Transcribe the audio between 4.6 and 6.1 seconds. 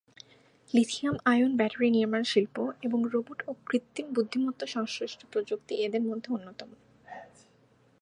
সংশ্লিষ্ট প্রযুক্তি এদের